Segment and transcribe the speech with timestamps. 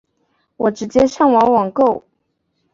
[0.57, 2.03] 我直接上网网购